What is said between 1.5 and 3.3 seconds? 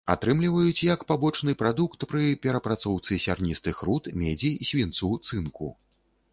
прадукт пры перапрацоўцы